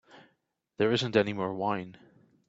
There 0.77 0.91
isn't 0.91 1.15
any 1.15 1.31
more 1.31 1.53
wine. 1.53 1.95